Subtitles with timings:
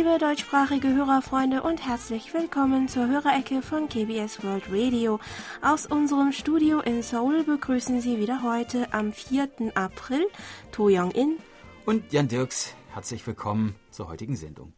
[0.00, 5.20] Liebe deutschsprachige Hörerfreunde und herzlich willkommen zur Hörerecke von KBS World Radio.
[5.60, 9.50] Aus unserem Studio in Seoul begrüßen Sie wieder heute am 4.
[9.74, 10.26] April
[10.72, 11.36] To Young-in
[11.84, 12.74] und Jan Dirks.
[12.94, 14.72] Herzlich willkommen zur heutigen Sendung.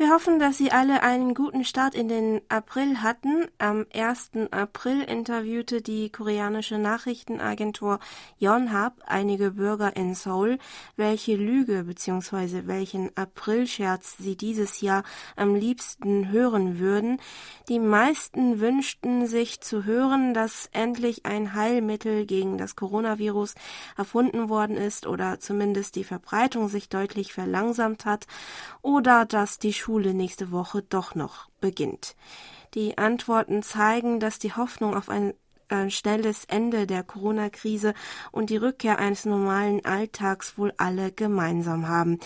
[0.00, 3.48] Wir hoffen, dass Sie alle einen guten Start in den April hatten.
[3.58, 4.30] Am 1.
[4.52, 7.98] April interviewte die koreanische Nachrichtenagentur
[8.38, 10.58] Yonhap einige Bürger in Seoul,
[10.94, 12.68] welche Lüge bzw.
[12.68, 15.02] welchen Aprilscherz sie dieses Jahr
[15.34, 17.20] am liebsten hören würden.
[17.68, 23.56] Die meisten wünschten sich zu hören, dass endlich ein Heilmittel gegen das Coronavirus
[23.96, 28.28] erfunden worden ist oder zumindest die Verbreitung sich deutlich verlangsamt hat
[28.80, 32.14] oder dass die Schule nächste Woche doch noch beginnt.
[32.74, 35.32] Die Antworten zeigen, dass die Hoffnung auf ein
[35.70, 37.92] ein schnelles Ende der Corona-Krise
[38.30, 42.18] und die Rückkehr eines normalen Alltags wohl alle gemeinsam haben.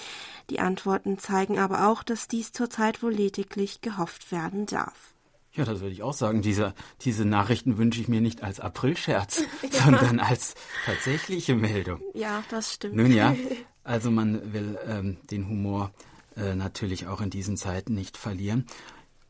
[0.49, 5.15] Die Antworten zeigen aber auch, dass dies zurzeit wohl lediglich gehofft werden darf.
[5.55, 6.41] Ja, das würde ich auch sagen.
[6.41, 9.83] Diese, diese Nachrichten wünsche ich mir nicht als Aprilscherz, ja.
[9.85, 10.55] sondern als
[10.87, 12.01] tatsächliche Meldung.
[12.15, 12.95] Ja, das stimmt.
[12.95, 13.35] Nun ja,
[13.85, 15.93] also man will ähm, den Humor
[16.37, 18.67] äh, natürlich auch in diesen Zeiten nicht verlieren.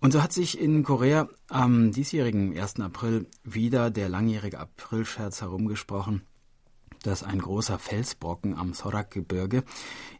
[0.00, 2.80] Und so hat sich in Korea am diesjährigen 1.
[2.80, 6.22] April wieder der langjährige Aprilscherz herumgesprochen,
[7.04, 9.62] dass ein großer Felsbrocken am Sorak-Gebirge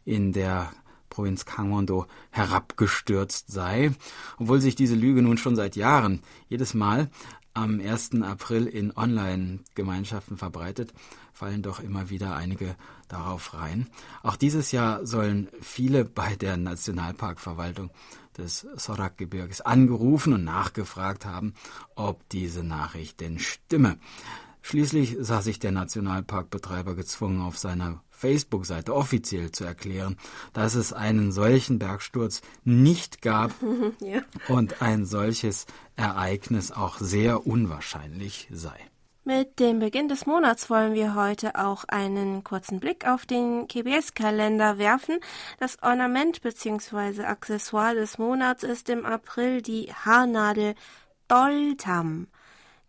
[0.05, 0.71] in der
[1.09, 3.91] Provinz Gangwon-do herabgestürzt sei,
[4.39, 7.09] obwohl sich diese Lüge nun schon seit Jahren jedes Mal
[7.53, 8.21] am 1.
[8.21, 10.93] April in Online-Gemeinschaften verbreitet,
[11.33, 12.75] fallen doch immer wieder einige
[13.07, 13.89] darauf rein.
[14.21, 17.91] Auch dieses Jahr sollen viele bei der Nationalparkverwaltung
[18.37, 21.53] des Sorak-Gebirges angerufen und nachgefragt haben,
[21.95, 23.99] ob diese Nachricht denn stimme.
[24.61, 30.15] Schließlich sah sich der Nationalparkbetreiber gezwungen, auf seiner Facebook-Seite offiziell zu erklären,
[30.53, 33.51] dass es einen solchen Bergsturz nicht gab
[33.99, 34.21] ja.
[34.47, 35.65] und ein solches
[35.97, 38.77] Ereignis auch sehr unwahrscheinlich sei.
[39.25, 44.77] Mit dem Beginn des Monats wollen wir heute auch einen kurzen Blick auf den KBS-Kalender
[44.77, 45.19] werfen.
[45.59, 47.23] Das Ornament bzw.
[47.23, 50.75] Accessoire des Monats ist im April die Haarnadel
[51.27, 52.27] Doltam.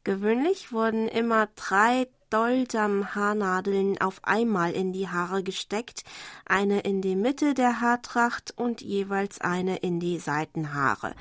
[0.05, 6.03] Gewöhnlich wurden immer drei Doldam-Haarnadeln auf einmal in die Haare gesteckt,
[6.45, 11.15] eine in die Mitte der Haartracht und jeweils eine in die Seitenhaare.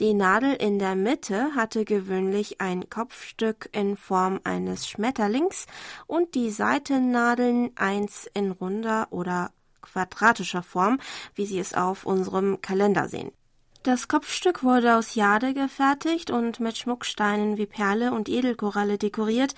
[0.00, 5.66] Die Nadel in der Mitte hatte gewöhnlich ein Kopfstück in Form eines Schmetterlings
[6.06, 9.50] und die Seitennadeln eins in runder oder
[9.82, 11.00] quadratischer Form,
[11.34, 13.30] wie Sie es auf unserem Kalender sehen.
[13.86, 19.54] Das Kopfstück wurde aus Jade gefertigt und mit Schmucksteinen wie Perle und Edelkoralle dekoriert.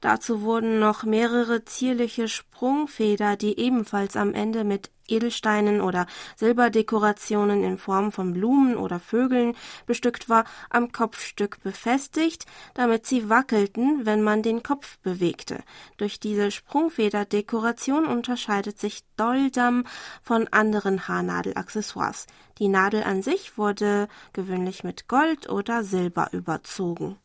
[0.00, 6.06] Dazu wurden noch mehrere zierliche Sprungfeder, die ebenfalls am Ende mit Edelsteinen oder
[6.36, 9.54] Silberdekorationen in Form von Blumen oder Vögeln
[9.86, 15.62] bestückt war, am Kopfstück befestigt, damit sie wackelten, wenn man den Kopf bewegte.
[15.96, 19.84] Durch diese Sprungfederdekoration unterscheidet sich Doldam
[20.22, 22.26] von anderen Haarnadelaccessoires.
[22.58, 27.16] Die Nadel an sich wurde gewöhnlich mit Gold oder Silber überzogen.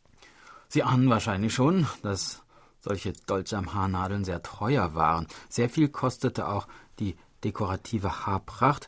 [0.70, 2.44] Sie ahnen wahrscheinlich schon, dass
[2.80, 5.28] solche Dolcham-Haarnadeln sehr teuer waren.
[5.50, 6.68] Sehr viel kostete auch
[7.44, 8.88] dekorative Haarpracht,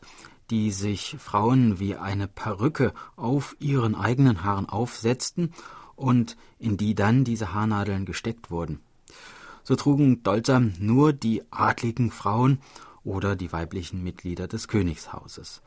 [0.50, 5.52] die sich Frauen wie eine Perücke auf ihren eigenen Haaren aufsetzten
[5.96, 8.80] und in die dann diese Haarnadeln gesteckt wurden.
[9.62, 12.60] So trugen Dolzam nur die adligen Frauen
[13.04, 15.62] oder die weiblichen Mitglieder des Königshauses.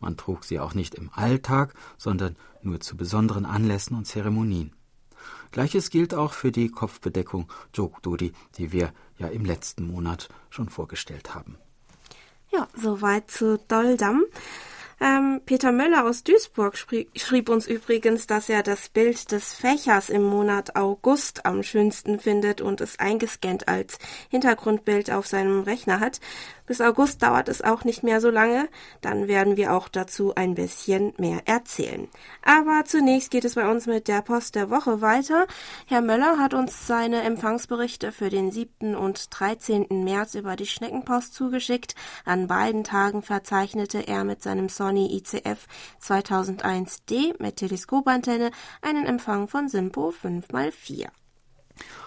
[0.00, 4.72] Man trug sie auch nicht im Alltag, sondern nur zu besonderen Anlässen und Zeremonien.
[5.50, 11.34] Gleiches gilt auch für die Kopfbedeckung Jokduri, die wir ja im letzten Monat schon vorgestellt
[11.34, 11.56] haben.
[12.50, 14.24] Ja, soweit zu Doldam.
[15.00, 20.24] Ähm, Peter Möller aus Duisburg schrieb, uns übrigens, dass er das Bild des Fächers im
[20.24, 23.98] Monat August am schönsten findet und es eingescannt als
[24.28, 26.20] Hintergrundbild auf seinem Rechner hat.
[26.68, 28.68] Bis August dauert es auch nicht mehr so lange,
[29.00, 32.08] dann werden wir auch dazu ein bisschen mehr erzählen.
[32.42, 35.46] Aber zunächst geht es bei uns mit der Post der Woche weiter.
[35.86, 38.94] Herr Möller hat uns seine Empfangsberichte für den 7.
[38.94, 39.86] und 13.
[40.04, 41.94] März über die Schneckenpost zugeschickt.
[42.26, 45.66] An beiden Tagen verzeichnete er mit seinem Sony ICF
[46.02, 48.50] 2001D mit Teleskopantenne
[48.82, 51.08] einen Empfang von Simpo 5x4.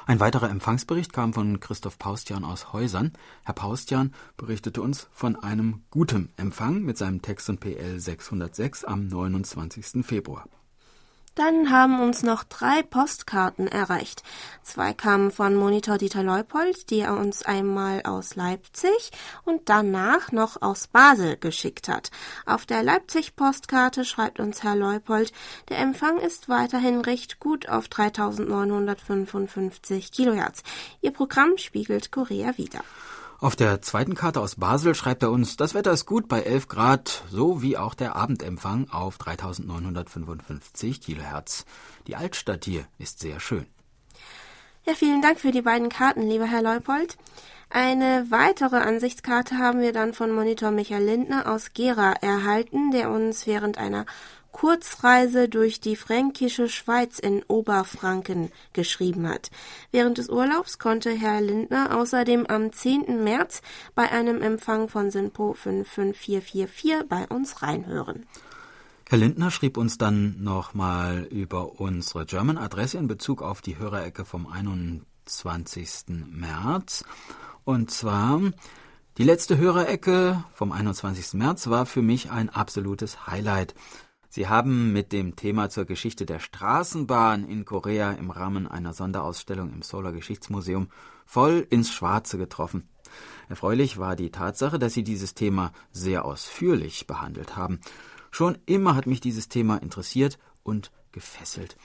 [0.06, 3.14] Ein weiterer Empfangsbericht kam von Christoph Paustian aus Häusern.
[3.46, 9.08] Herr Paustian berichtete uns von einem guten Empfang mit seinem Text und PL 606 am
[9.08, 10.06] 29.
[10.06, 10.46] Februar.
[11.36, 14.22] Dann haben uns noch drei Postkarten erreicht.
[14.64, 19.12] Zwei kamen von Monitor Dieter Leupold, die er uns einmal aus Leipzig
[19.46, 22.12] und danach noch aus Basel geschickt hat.
[22.46, 25.32] Auf der Leipzig-Postkarte schreibt uns Herr Leupold,
[25.70, 30.64] der Empfang ist weiterhin recht gut auf 3955 Kilohertz.
[31.00, 32.82] Ihr Programm spiegelt Korea wider.
[33.42, 36.68] Auf der zweiten Karte aus Basel schreibt er uns, das Wetter ist gut bei 11
[36.68, 41.66] Grad, so wie auch der Abendempfang auf 3955 Kilohertz.
[42.06, 43.66] Die Altstadt hier ist sehr schön.
[44.86, 47.18] Ja, vielen Dank für die beiden Karten, lieber Herr Leupold.
[47.72, 53.48] Eine weitere Ansichtskarte haben wir dann von Monitor Michael Lindner aus Gera erhalten, der uns
[53.48, 54.06] während einer
[54.52, 59.50] Kurzreise durch die fränkische Schweiz in Oberfranken geschrieben hat.
[59.92, 63.24] Während des Urlaubs konnte Herr Lindner außerdem am 10.
[63.24, 63.62] März
[63.96, 68.26] bei einem Empfang von Sinpo 55444 bei uns reinhören.
[69.10, 74.48] Herr Lindner schrieb uns dann nochmal über unsere German-Adresse in Bezug auf die Hörerecke vom
[74.48, 76.26] 21.
[76.30, 77.04] März.
[77.66, 78.40] Und zwar
[79.18, 81.34] die letzte Hörerecke vom 21.
[81.34, 83.76] März war für mich ein absolutes Highlight.
[84.34, 89.74] Sie haben mit dem Thema zur Geschichte der Straßenbahn in Korea im Rahmen einer Sonderausstellung
[89.74, 90.88] im Solar Geschichtsmuseum
[91.26, 92.88] voll ins Schwarze getroffen.
[93.50, 97.82] Erfreulich war die Tatsache, dass Sie dieses Thema sehr ausführlich behandelt haben.
[98.32, 101.76] Schon immer hat mich dieses Thema interessiert und gefesselt.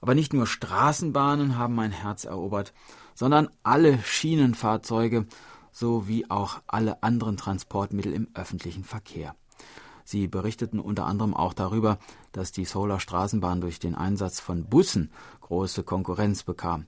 [0.00, 2.74] Aber nicht nur Straßenbahnen haben mein Herz erobert,
[3.16, 5.26] sondern alle Schienenfahrzeuge
[5.72, 9.34] sowie auch alle anderen Transportmittel im öffentlichen Verkehr.
[10.10, 11.98] Sie berichteten unter anderem auch darüber,
[12.32, 15.12] dass die Solar Straßenbahn durch den Einsatz von Bussen
[15.42, 16.86] große Konkurrenz bekam.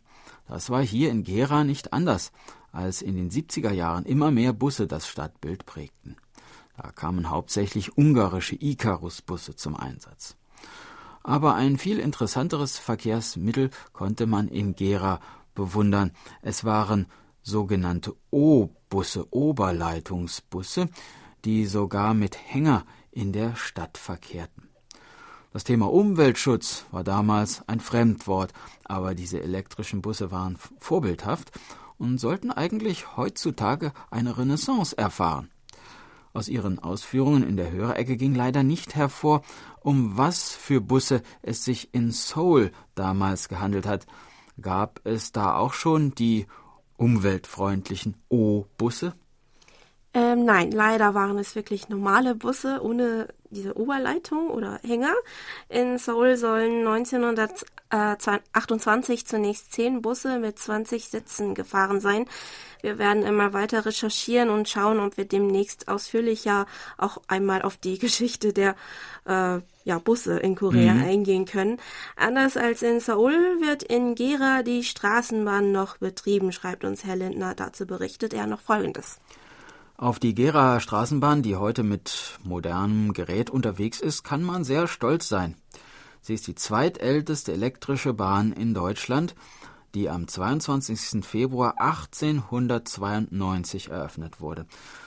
[0.48, 2.32] Das war hier in Gera nicht anders,
[2.72, 6.16] als in den 70er Jahren immer mehr Busse das Stadtbild prägten.
[6.78, 10.36] Da kamen hauptsächlich ungarische Icarus-Busse zum Einsatz.
[11.22, 15.20] Aber ein viel interessanteres Verkehrsmittel konnte man in Gera
[15.54, 16.12] bewundern.
[16.40, 17.04] Es waren
[17.42, 20.88] sogenannte O-Busse, Oberleitungsbusse,
[21.44, 24.68] die sogar mit Hänger in der Stadt verkehrten.
[25.52, 28.52] Das Thema Umweltschutz war damals ein Fremdwort,
[28.84, 31.50] aber diese elektrischen Busse waren vorbildhaft
[31.98, 35.50] und sollten eigentlich heutzutage eine Renaissance erfahren.
[36.32, 39.42] Aus ihren Ausführungen in der Hörerecke ging leider nicht hervor,
[39.80, 44.06] um was für Busse es sich in Seoul damals gehandelt hat.
[44.60, 46.46] Gab es da auch schon die
[46.96, 49.14] umweltfreundlichen O-Busse?
[50.12, 55.14] Ähm, nein, leider waren es wirklich normale Busse ohne diese Oberleitung oder Hänger.
[55.68, 62.26] In Seoul sollen 1928 zunächst zehn Busse mit 20 Sitzen gefahren sein.
[62.82, 66.66] Wir werden immer weiter recherchieren und schauen, ob wir demnächst ausführlicher
[66.96, 68.74] auch einmal auf die Geschichte der
[69.26, 71.04] äh, ja, Busse in Korea mhm.
[71.04, 71.78] eingehen können.
[72.16, 77.54] Anders als in Seoul wird in Gera die Straßenbahn noch betrieben, schreibt uns Herr Lindner.
[77.54, 79.20] Dazu berichtet er noch Folgendes.
[80.00, 85.28] Auf die Gera Straßenbahn, die heute mit modernem Gerät unterwegs ist, kann man sehr stolz
[85.28, 85.56] sein.
[86.22, 89.34] Sie ist die zweitälteste elektrische Bahn in Deutschland,
[89.92, 91.22] die am 22.
[91.22, 94.64] Februar 1892 eröffnet wurde.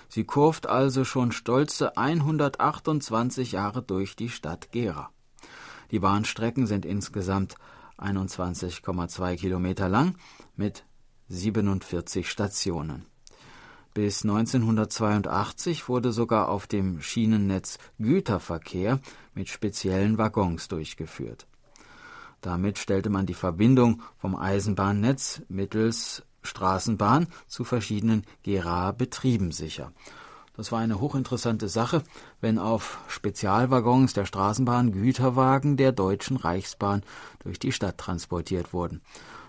[0.10, 5.09] Sie kurft also schon stolze 128 Jahre durch die Stadt Gera.
[5.90, 7.56] Die Bahnstrecken sind insgesamt
[7.97, 10.18] 21,2 Kilometer lang
[10.56, 10.85] mit
[11.30, 13.07] 47 Stationen.
[13.94, 19.00] Bis 1982 wurde sogar auf dem Schienennetz Güterverkehr
[19.35, 21.45] mit speziellen Waggons durchgeführt.
[22.42, 29.94] Damit stellte man die Verbindung vom Eisenbahnnetz mittels Straßenbahn zu verschiedenen Gera-Betrieben sicher.
[30.56, 32.04] Das war eine hochinteressante Sache,
[32.42, 37.04] wenn auf Spezialwaggons der Straßenbahn Güterwagen der Deutschen Reichsbahn
[37.44, 39.02] durch die Stadt transportiert wurden.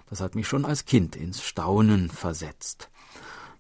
[0.09, 2.91] Das hat mich schon als Kind ins Staunen versetzt.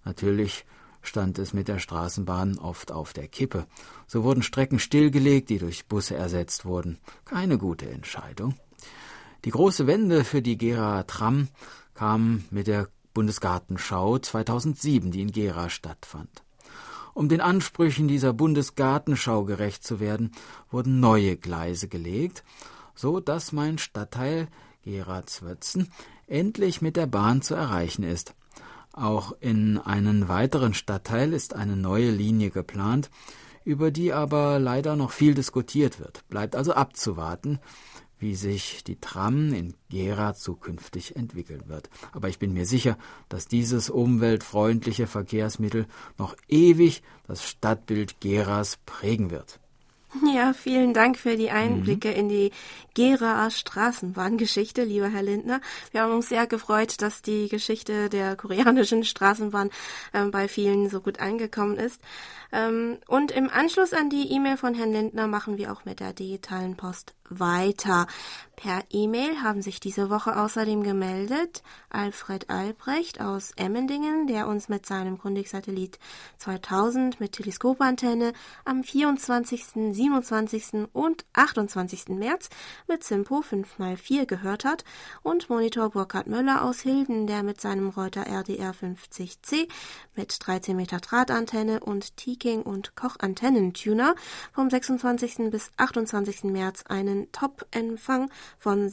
[0.04, 0.64] Natürlich
[1.06, 3.66] stand es mit der Straßenbahn oft auf der Kippe.
[4.06, 6.98] So wurden Strecken stillgelegt, die durch Busse ersetzt wurden.
[7.24, 8.54] Keine gute Entscheidung.
[9.44, 11.48] Die große Wende für die Gera Tram
[11.94, 16.42] kam mit der Bundesgartenschau 2007, die in Gera stattfand.
[17.14, 20.32] Um den Ansprüchen dieser Bundesgartenschau gerecht zu werden,
[20.70, 22.42] wurden neue Gleise gelegt,
[22.96, 24.48] so dass mein Stadtteil
[24.82, 25.88] Gera-Zwötzen
[26.26, 28.34] endlich mit der Bahn zu erreichen ist.
[28.96, 33.10] Auch in einen weiteren Stadtteil ist eine neue Linie geplant,
[33.64, 36.26] über die aber leider noch viel diskutiert wird.
[36.28, 37.58] Bleibt also abzuwarten,
[38.20, 41.90] wie sich die Tram in Gera zukünftig entwickeln wird.
[42.12, 42.96] Aber ich bin mir sicher,
[43.28, 45.86] dass dieses umweltfreundliche Verkehrsmittel
[46.16, 49.58] noch ewig das Stadtbild Geras prägen wird.
[50.22, 52.14] Ja, vielen Dank für die Einblicke mhm.
[52.14, 52.52] in die
[52.94, 55.60] Geraer Straßenbahngeschichte, lieber Herr Lindner.
[55.90, 59.70] Wir haben uns sehr gefreut, dass die Geschichte der koreanischen Straßenbahn
[60.12, 62.00] äh, bei vielen so gut angekommen ist.
[62.54, 66.12] Ähm, und im Anschluss an die E-Mail von Herrn Lindner machen wir auch mit der
[66.12, 68.06] digitalen Post weiter.
[68.56, 74.86] Per E-Mail haben sich diese Woche außerdem gemeldet Alfred Albrecht aus Emmendingen, der uns mit
[74.86, 75.98] seinem Grundig-Satellit
[76.38, 78.32] 2000 mit Teleskopantenne
[78.64, 80.88] am 24., 27.
[80.92, 82.08] und 28.
[82.10, 82.48] März
[82.86, 84.84] mit Simpo 5x4 gehört hat
[85.22, 89.68] und Monitor Burkhard Möller aus Hilden, der mit seinem Reuter RDR 50C
[90.14, 94.14] mit 13 Meter Drahtantenne und Teking und Koch Antennentuner
[94.52, 95.50] vom 26.
[95.50, 96.44] bis 28.
[96.44, 98.90] März einen Top-Empfang von,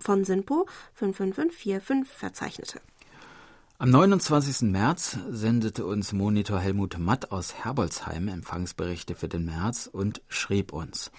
[0.00, 2.80] von SINPO 55545 verzeichnete.
[3.78, 4.62] Am 29.
[4.62, 11.12] März sendete uns Monitor Helmut Matt aus Herbolzheim Empfangsberichte für den März und schrieb uns.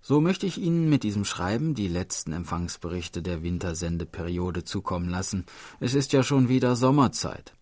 [0.00, 5.44] So möchte ich Ihnen mit diesem Schreiben die letzten Empfangsberichte der Wintersendeperiode zukommen lassen.
[5.80, 7.55] Es ist ja schon wieder Sommerzeit.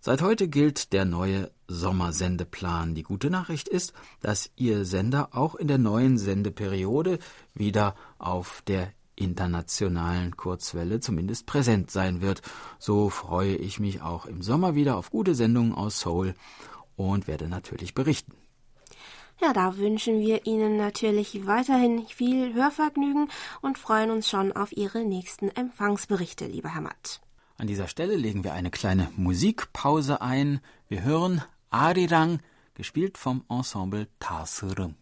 [0.00, 2.94] Seit heute gilt der neue Sommersendeplan.
[2.94, 7.18] Die gute Nachricht ist, dass Ihr Sender auch in der neuen Sendeperiode
[7.52, 12.42] wieder auf der internationalen Kurzwelle zumindest präsent sein wird.
[12.78, 16.34] So freue ich mich auch im Sommer wieder auf gute Sendungen aus Seoul
[16.96, 18.32] und werde natürlich berichten.
[19.40, 23.28] Ja, da wünschen wir Ihnen natürlich weiterhin viel Hörvergnügen
[23.60, 27.20] und freuen uns schon auf Ihre nächsten Empfangsberichte, lieber Herr Matt.
[27.60, 30.60] An dieser Stelle legen wir eine kleine Musikpause ein.
[30.86, 32.38] Wir hören Arirang,
[32.74, 34.94] gespielt vom Ensemble Taserum.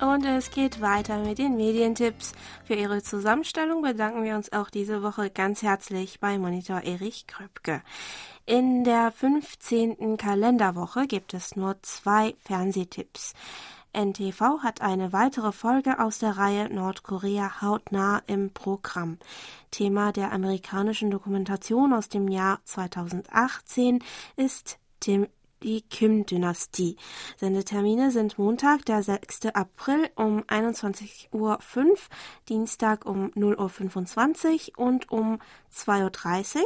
[0.00, 2.32] Und es geht weiter mit den Medientipps.
[2.64, 7.82] Für Ihre Zusammenstellung bedanken wir uns auch diese Woche ganz herzlich bei Monitor Erich Kröpke.
[8.46, 10.16] In der 15.
[10.16, 13.34] Kalenderwoche gibt es nur zwei Fernsehtipps.
[13.92, 19.18] NTV hat eine weitere Folge aus der Reihe Nordkorea hautnah im Programm.
[19.70, 24.02] Thema der amerikanischen Dokumentation aus dem Jahr 2018
[24.36, 25.26] ist Tim
[25.62, 26.96] die Kim-Dynastie.
[27.36, 29.46] Sendetermine sind Montag, der 6.
[29.54, 31.58] April um 21.05 Uhr,
[32.48, 35.38] Dienstag um 0.25 Uhr und um
[35.74, 36.64] 2.30 Uhr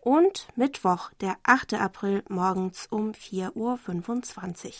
[0.00, 1.74] und Mittwoch, der 8.
[1.74, 4.72] April morgens um 4.25 Uhr.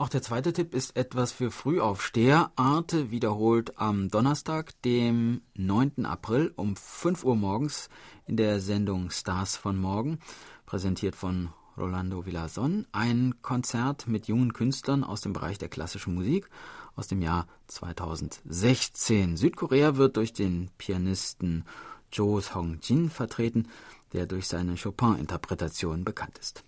[0.00, 2.52] Auch der zweite Tipp ist etwas für Frühaufsteher.
[2.56, 6.06] Arte wiederholt am Donnerstag, dem 9.
[6.06, 7.90] April um 5 Uhr morgens
[8.26, 10.18] in der Sendung Stars von Morgen,
[10.64, 11.50] präsentiert von
[11.80, 16.48] Rolando Villazon, ein Konzert mit jungen Künstlern aus dem Bereich der klassischen Musik
[16.94, 19.36] aus dem Jahr 2016.
[19.36, 21.64] Südkorea wird durch den Pianisten
[22.12, 23.68] Jo Song-jin vertreten,
[24.12, 26.64] der durch seine Chopin-Interpretation bekannt ist.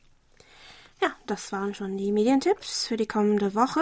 [1.02, 3.80] Ja, das waren schon die Medientipps für die kommende Woche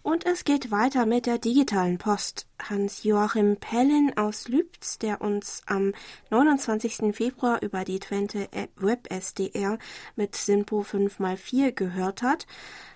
[0.00, 2.46] und es geht weiter mit der digitalen Post.
[2.62, 5.92] Hans-Joachim Pellin aus Lübz, der uns am
[6.30, 7.14] 29.
[7.14, 9.76] Februar über die Twente Web SDR
[10.16, 12.46] mit Sinpo 5x4 gehört hat,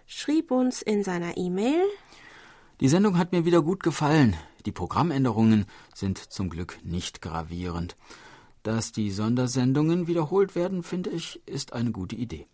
[0.06, 1.82] schrieb uns in seiner E-Mail
[2.80, 4.38] Die Sendung hat mir wieder gut gefallen.
[4.64, 7.94] Die Programmänderungen sind zum Glück nicht gravierend.
[8.62, 12.46] Dass die Sondersendungen wiederholt werden, finde ich, ist eine gute Idee.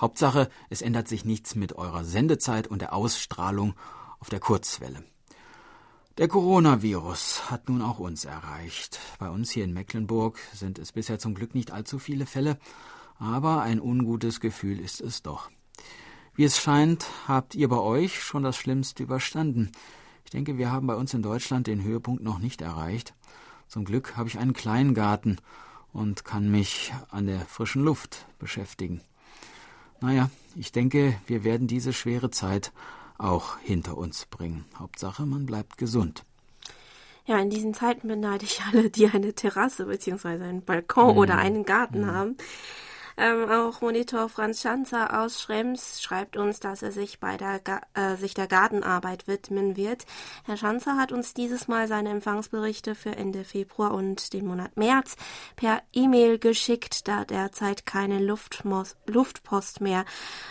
[0.00, 3.74] Hauptsache, es ändert sich nichts mit eurer Sendezeit und der Ausstrahlung
[4.18, 5.04] auf der Kurzwelle.
[6.18, 9.00] Der Coronavirus hat nun auch uns erreicht.
[9.18, 12.58] Bei uns hier in Mecklenburg sind es bisher zum Glück nicht allzu viele Fälle,
[13.18, 15.50] aber ein ungutes Gefühl ist es doch.
[16.34, 19.72] Wie es scheint, habt ihr bei euch schon das Schlimmste überstanden.
[20.24, 23.14] Ich denke, wir haben bei uns in Deutschland den Höhepunkt noch nicht erreicht.
[23.68, 25.38] Zum Glück habe ich einen kleinen Garten
[25.92, 29.00] und kann mich an der frischen Luft beschäftigen.
[30.00, 32.72] Naja, ich denke, wir werden diese schwere Zeit
[33.18, 34.64] auch hinter uns bringen.
[34.78, 36.24] Hauptsache, man bleibt gesund.
[37.26, 40.28] Ja, in diesen Zeiten beneide ich alle, die eine Terrasse bzw.
[40.28, 41.18] einen Balkon mhm.
[41.18, 42.06] oder einen Garten mhm.
[42.06, 42.36] haben.
[43.18, 47.60] Ähm, auch Monitor Franz Schanzer aus Schrems schreibt uns, dass er sich bei der
[47.94, 50.04] äh, sich der Gartenarbeit widmen wird.
[50.44, 55.16] Herr Schanzer hat uns dieses Mal seine Empfangsberichte für Ende Februar und den Monat März
[55.56, 60.04] per E-Mail geschickt, da derzeit keine Luftmos Luftpost mehr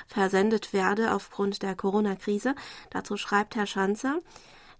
[0.08, 2.56] versendet werde aufgrund der Corona-Krise.
[2.90, 4.20] Dazu schreibt Herr Schanzer,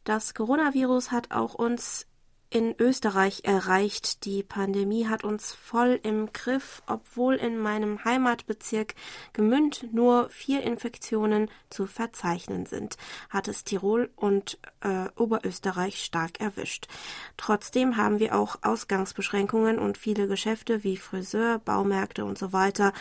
[0.06, 2.08] das Coronavirus hat auch uns
[2.56, 4.24] in Österreich erreicht.
[4.24, 8.96] Die Pandemie hat uns voll im Griff, obwohl in meinem Heimatbezirk
[9.34, 12.96] Gemünd nur vier Infektionen zu verzeichnen sind,
[13.30, 16.88] hat es Tirol und äh, Oberösterreich stark erwischt.
[17.36, 22.94] Trotzdem haben wir auch Ausgangsbeschränkungen und viele Geschäfte wie Friseur, Baumärkte und so weiter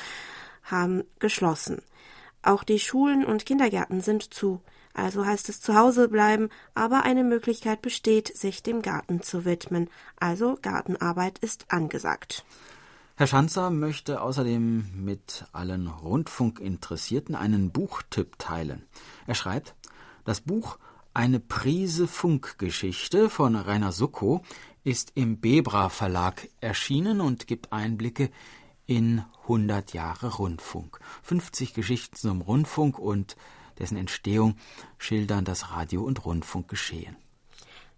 [0.64, 1.80] haben geschlossen.
[2.42, 4.60] Auch die Schulen und Kindergärten sind zu.
[4.94, 9.90] Also heißt es zu Hause bleiben, aber eine Möglichkeit besteht, sich dem Garten zu widmen.
[10.18, 12.44] Also Gartenarbeit ist angesagt.
[13.16, 18.86] Herr Schanzer möchte außerdem mit allen Rundfunkinteressierten einen Buchtipp teilen.
[19.26, 19.74] Er schreibt,
[20.24, 20.78] das Buch
[21.12, 24.40] Eine Prise Funkgeschichte von Rainer Suckow
[24.82, 28.30] ist im Bebra Verlag erschienen und gibt Einblicke
[28.86, 30.98] in 100 Jahre Rundfunk.
[31.22, 33.36] 50 Geschichten zum Rundfunk und
[33.78, 34.56] dessen Entstehung
[34.98, 37.16] schildern das Radio- und Rundfunkgeschehen.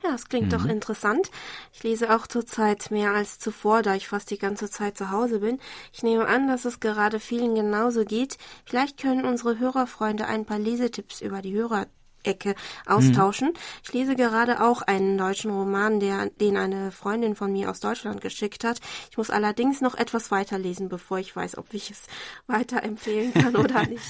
[0.02, 0.56] Ja, das klingt mhm.
[0.56, 1.30] doch interessant.
[1.72, 5.40] Ich lese auch zurzeit mehr als zuvor, da ich fast die ganze Zeit zu Hause
[5.40, 5.58] bin.
[5.92, 8.36] Ich nehme an, dass es gerade vielen genauso geht.
[8.64, 11.86] Vielleicht können unsere Hörerfreunde ein paar Lesetipps über die Hörer
[12.26, 12.54] Ecke
[12.86, 13.48] austauschen.
[13.48, 13.54] Mhm.
[13.84, 18.20] Ich lese gerade auch einen deutschen Roman, der, den eine Freundin von mir aus Deutschland
[18.20, 18.80] geschickt hat.
[19.10, 22.02] Ich muss allerdings noch etwas weiterlesen, bevor ich weiß, ob ich es
[22.46, 24.04] weiterempfehlen kann oder nicht.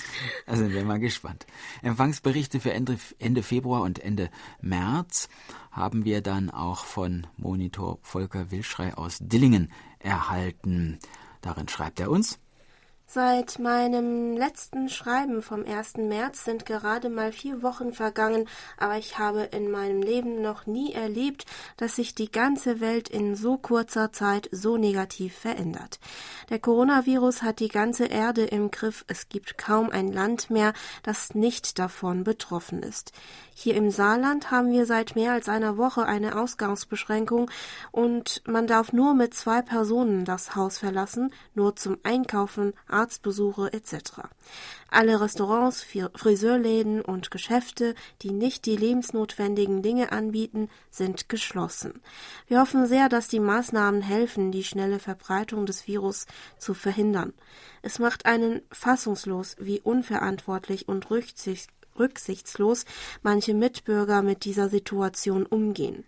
[0.47, 1.47] Da sind wir mal gespannt.
[1.83, 4.31] Empfangsberichte für Ende, Ende Februar und Ende
[4.61, 5.29] März
[5.71, 10.99] haben wir dann auch von Monitor Volker Wilschrei aus Dillingen erhalten.
[11.43, 12.39] Darin schreibt er uns,
[13.09, 15.95] Seit meinem letzten Schreiben vom 1.
[15.99, 18.49] März sind gerade mal vier Wochen vergangen,
[18.79, 21.47] aber ich habe in meinem Leben noch nie erlebt,
[21.77, 26.01] dass sich die ganze Welt in so kurzer Zeit so negativ verändert.
[26.51, 30.73] Der Coronavirus hat die ganze Erde im Griff, es gibt kaum ein Land mehr,
[31.05, 33.13] das nicht davon betroffen ist.
[33.55, 37.51] Hier im Saarland haben wir seit mehr als einer Woche eine Ausgangsbeschränkung
[37.91, 44.23] und man darf nur mit zwei Personen das Haus verlassen, nur zum Einkaufen, Arztbesuche etc.
[44.89, 52.01] Alle Restaurants, Friseurläden und Geschäfte, die nicht die lebensnotwendigen Dinge anbieten, sind geschlossen.
[52.47, 56.27] Wir hoffen sehr, dass die Maßnahmen helfen, die schnelle Verbreitung des Virus
[56.59, 57.35] zu verhindern.
[57.83, 62.85] Es macht einen fassungslos, wie unverantwortlich und rücksichts rücksichtslos
[63.23, 66.05] manche Mitbürger mit dieser Situation umgehen.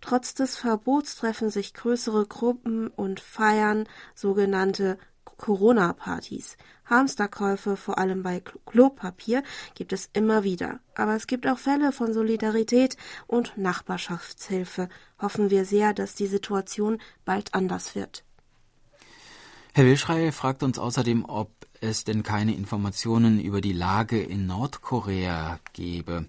[0.00, 4.98] Trotz des Verbots treffen sich größere Gruppen und feiern sogenannte
[5.36, 6.56] Corona-Partys.
[6.86, 9.42] Hamsterkäufe, vor allem bei Klopapier,
[9.74, 10.80] gibt es immer wieder.
[10.94, 14.88] Aber es gibt auch Fälle von Solidarität und Nachbarschaftshilfe.
[15.20, 18.24] Hoffen wir sehr, dass die Situation bald anders wird.
[19.72, 25.60] Herr Wilschrei fragt uns außerdem, ob es denn keine Informationen über die Lage in Nordkorea
[25.72, 26.26] gebe.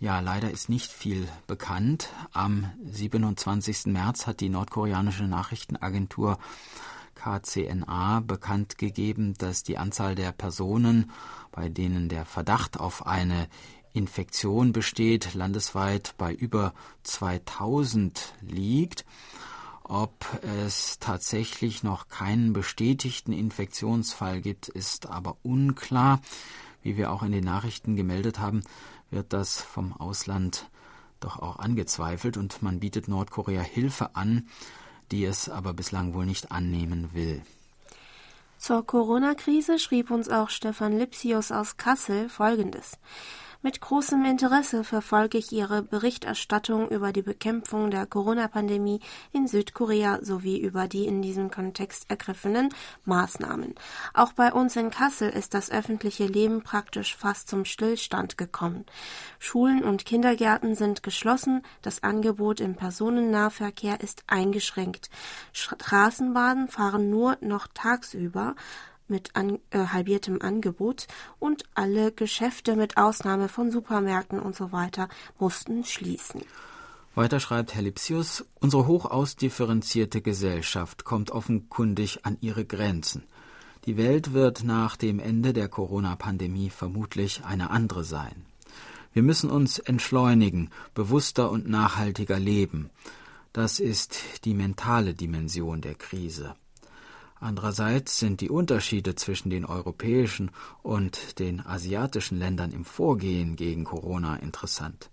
[0.00, 2.08] Ja, leider ist nicht viel bekannt.
[2.32, 3.86] Am 27.
[3.86, 6.38] März hat die nordkoreanische Nachrichtenagentur
[7.14, 11.10] KCNA bekannt gegeben, dass die Anzahl der Personen,
[11.52, 13.48] bei denen der Verdacht auf eine
[13.92, 16.74] Infektion besteht, landesweit bei über
[17.04, 19.04] 2000 liegt.
[19.84, 20.26] Ob
[20.66, 26.20] es tatsächlich noch keinen bestätigten Infektionsfall gibt, ist aber unklar.
[26.82, 28.62] Wie wir auch in den Nachrichten gemeldet haben,
[29.10, 30.68] wird das vom Ausland
[31.20, 34.48] doch auch angezweifelt und man bietet Nordkorea Hilfe an,
[35.10, 37.42] die es aber bislang wohl nicht annehmen will.
[38.58, 42.92] Zur Corona-Krise schrieb uns auch Stefan Lipsius aus Kassel Folgendes.
[43.64, 49.00] Mit großem Interesse verfolge ich Ihre Berichterstattung über die Bekämpfung der Corona-Pandemie
[49.32, 52.68] in Südkorea sowie über die in diesem Kontext ergriffenen
[53.06, 53.74] Maßnahmen.
[54.12, 58.84] Auch bei uns in Kassel ist das öffentliche Leben praktisch fast zum Stillstand gekommen.
[59.38, 65.08] Schulen und Kindergärten sind geschlossen, das Angebot im Personennahverkehr ist eingeschränkt.
[65.54, 68.56] Straßenbahnen fahren nur noch tagsüber,
[69.08, 71.06] mit an, äh, halbiertem Angebot
[71.38, 76.42] und alle Geschäfte mit Ausnahme von Supermärkten und so weiter mussten schließen.
[77.14, 83.22] Weiter schreibt Herr Lipsius, unsere hoch ausdifferenzierte Gesellschaft kommt offenkundig an ihre Grenzen.
[83.84, 88.46] Die Welt wird nach dem Ende der Corona-Pandemie vermutlich eine andere sein.
[89.12, 92.90] Wir müssen uns entschleunigen, bewusster und nachhaltiger leben.
[93.52, 96.56] Das ist die mentale Dimension der Krise.
[97.40, 100.50] Andererseits sind die Unterschiede zwischen den europäischen
[100.82, 105.10] und den asiatischen Ländern im Vorgehen gegen Corona interessant.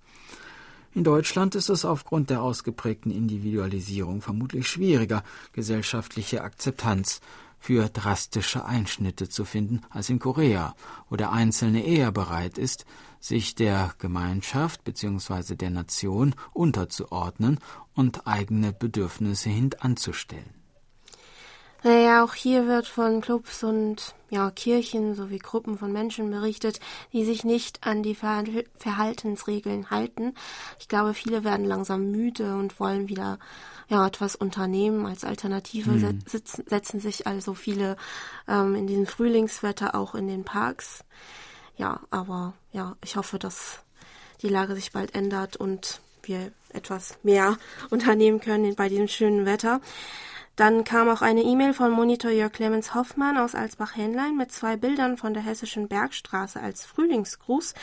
[0.93, 7.21] In Deutschland ist es aufgrund der ausgeprägten Individualisierung vermutlich schwieriger, gesellschaftliche Akzeptanz
[7.59, 10.75] für drastische Einschnitte zu finden als in Korea,
[11.09, 12.85] wo der Einzelne eher bereit ist,
[13.19, 15.55] sich der Gemeinschaft bzw.
[15.55, 17.59] der Nation unterzuordnen
[17.93, 20.60] und eigene Bedürfnisse hintanzustellen.
[21.83, 26.79] Naja, auch hier wird von Clubs und ja, Kirchen sowie Gruppen von Menschen berichtet,
[27.11, 28.43] die sich nicht an die Ver
[28.75, 30.35] Verhaltensregeln halten.
[30.79, 33.39] Ich glaube, viele werden langsam müde und wollen wieder
[33.87, 36.21] ja, etwas unternehmen als Alternative, mhm.
[36.25, 37.97] setzen, setzen sich also viele
[38.47, 41.03] ähm, in diesem Frühlingswetter auch in den Parks.
[41.77, 43.79] Ja, aber ja, ich hoffe, dass
[44.43, 47.57] die Lage sich bald ändert und wir etwas mehr
[47.89, 49.81] unternehmen können bei diesem schönen Wetter.
[50.61, 55.17] Dann kam auch eine E-Mail von Monitor Jörg Clemens Hoffmann aus Alsbach-Hähnlein mit zwei Bildern
[55.17, 57.73] von der Hessischen Bergstraße als Frühlingsgruß,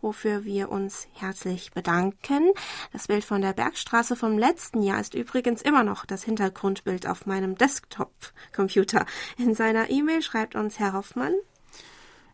[0.00, 2.52] wofür wir uns herzlich bedanken.
[2.92, 7.26] Das Bild von der Bergstraße vom letzten Jahr ist übrigens immer noch das Hintergrundbild auf
[7.26, 9.04] meinem Desktop-Computer.
[9.36, 11.34] In seiner E-Mail schreibt uns Herr Hoffmann,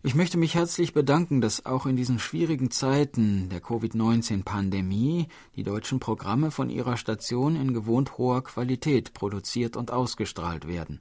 [0.06, 5.98] ich möchte mich herzlich bedanken, dass auch in diesen schwierigen Zeiten der Covid-19-Pandemie die deutschen
[5.98, 11.00] Programme von Ihrer Station in gewohnt hoher Qualität produziert und ausgestrahlt werden.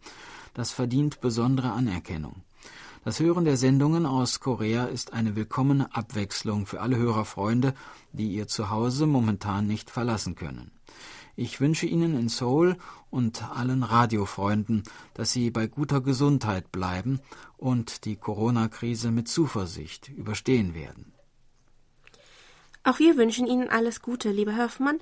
[0.53, 2.43] Das verdient besondere Anerkennung.
[3.03, 7.73] Das Hören der Sendungen aus Korea ist eine willkommene Abwechslung für alle Hörerfreunde,
[8.13, 10.71] die ihr Zuhause momentan nicht verlassen können.
[11.35, 12.77] Ich wünsche Ihnen in Seoul
[13.09, 17.19] und allen Radiofreunden, dass Sie bei guter Gesundheit bleiben
[17.57, 21.13] und die Corona-Krise mit Zuversicht überstehen werden.
[22.85, 24.99] Auch wir wünschen Ihnen alles Gute, lieber Höfmann.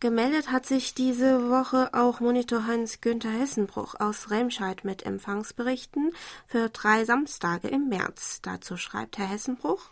[0.00, 6.12] Gemeldet hat sich diese Woche auch Monitor Hans-Günther Hessenbruch aus Remscheid mit Empfangsberichten
[6.46, 8.40] für drei Samstage im März.
[8.42, 9.90] Dazu schreibt Herr Hessenbruch.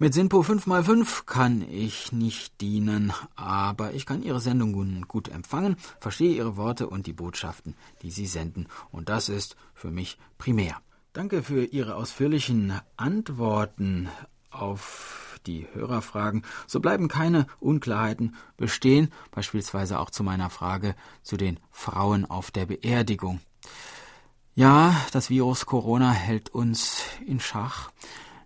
[0.00, 6.36] Mit Sinpo 5x5 kann ich nicht dienen, aber ich kann Ihre Sendungen gut empfangen, verstehe
[6.36, 10.76] Ihre Worte und die Botschaften, die Sie senden, und das ist für mich primär.
[11.14, 14.08] Danke für Ihre ausführlichen Antworten
[14.50, 16.44] auf die Hörerfragen.
[16.68, 22.66] So bleiben keine Unklarheiten bestehen, beispielsweise auch zu meiner Frage zu den Frauen auf der
[22.66, 23.40] Beerdigung.
[24.54, 27.90] Ja, das Virus Corona hält uns in Schach.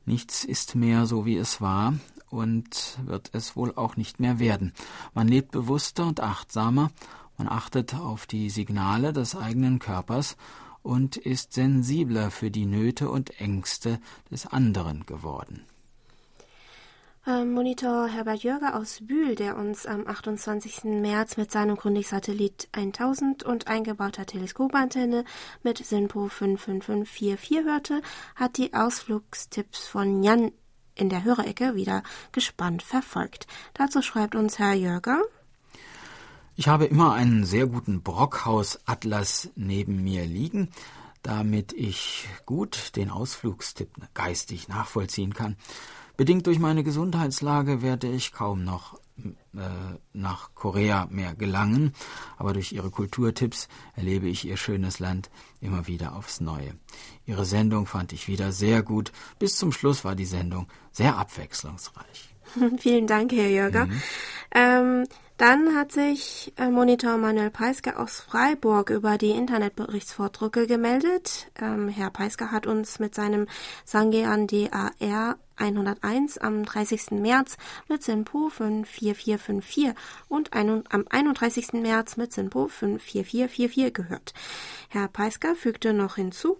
[0.04, 1.94] Nichts ist mehr so, wie es war
[2.28, 4.72] und wird es wohl auch nicht mehr werden.
[5.14, 6.90] Man lebt bewusster und achtsamer,
[7.38, 10.36] man achtet auf die Signale des eigenen Körpers
[10.82, 15.62] und ist sensibler für die Nöte und Ängste des anderen geworden.
[17.24, 20.82] Ähm, Monitor Herbert Jörger aus Bühl, der uns am 28.
[20.84, 25.24] März mit seinem Grundig-Satellit 1000 und eingebauter Teleskopantenne
[25.62, 28.02] mit SINPO 55544 hörte,
[28.34, 30.50] hat die Ausflugstipps von Jan
[30.96, 33.46] in der Hörerecke wieder gespannt verfolgt.
[33.74, 35.22] Dazu schreibt uns Herr Jörger.
[36.56, 40.70] Ich habe immer einen sehr guten Brockhaus-Atlas neben mir liegen,
[41.22, 45.56] damit ich gut den Ausflugstipp geistig nachvollziehen kann.
[46.16, 48.98] Bedingt durch meine Gesundheitslage werde ich kaum noch
[49.54, 49.60] äh,
[50.12, 51.92] nach Korea mehr gelangen,
[52.38, 56.74] aber durch Ihre Kulturtipps erlebe ich Ihr schönes Land immer wieder aufs Neue.
[57.26, 59.12] Ihre Sendung fand ich wieder sehr gut.
[59.38, 62.34] Bis zum Schluss war die Sendung sehr abwechslungsreich.
[62.78, 63.86] Vielen Dank, Herr Jörger.
[63.86, 64.02] Mhm.
[64.54, 65.04] Ähm,
[65.38, 71.50] dann hat sich äh, Monitor Manuel Peiske aus Freiburg über die Internetberichtsvordrucke gemeldet.
[71.60, 73.48] Ähm, Herr Peiske hat uns mit seinem
[73.84, 77.12] Sangean DAR 101 am 30.
[77.12, 77.56] März
[77.88, 79.94] mit SINPO 54454
[80.28, 81.74] und ein, am 31.
[81.74, 84.34] März mit SINPO 54444 gehört.
[84.88, 86.58] Herr Peisker fügte noch hinzu,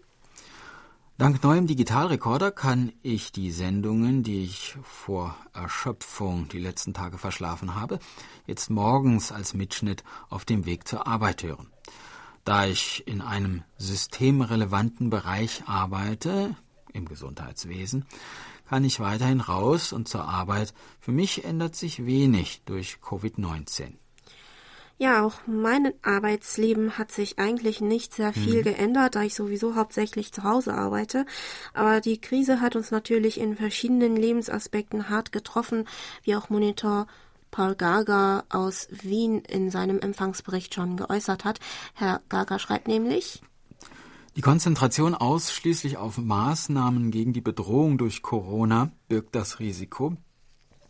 [1.19, 7.75] Dank neuem Digitalrekorder kann ich die Sendungen, die ich vor Erschöpfung die letzten Tage verschlafen
[7.75, 8.01] habe,
[8.47, 11.69] jetzt morgens als Mitschnitt auf dem Weg zur Arbeit hören.
[12.45, 16.57] Da ich in einem systemrelevanten Bereich arbeite,
[16.93, 18.05] im Gesundheitswesen,
[18.69, 20.75] kann ich weiterhin raus und zur Arbeit.
[21.01, 23.93] Für mich ändert sich wenig durch Covid-19.
[24.99, 28.63] Ja, auch mein Arbeitsleben hat sich eigentlich nicht sehr viel mhm.
[28.63, 31.27] geändert, da ich sowieso hauptsächlich zu Hause arbeite.
[31.75, 35.89] Aber die Krise hat uns natürlich in verschiedenen Lebensaspekten hart getroffen,
[36.23, 37.09] wie auch Monitor
[37.51, 41.59] Paul Gaga aus Wien in seinem Empfangsbericht schon geäußert hat.
[41.95, 43.43] Herr Gaga schreibt nämlich,
[44.35, 50.17] die Konzentration ausschließlich auf Maßnahmen gegen die Bedrohung durch Corona birgt das Risiko,